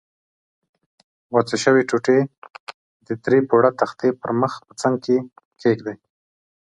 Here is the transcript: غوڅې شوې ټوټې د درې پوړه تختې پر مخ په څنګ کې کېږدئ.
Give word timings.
غوڅې 1.31 1.57
شوې 1.63 1.83
ټوټې 1.89 2.19
د 3.07 3.09
درې 3.25 3.39
پوړه 3.49 3.71
تختې 3.79 4.09
پر 4.21 4.29
مخ 4.41 4.53
په 4.67 4.73
څنګ 4.81 4.95
کې 5.05 5.17
کېږدئ. 5.61 5.95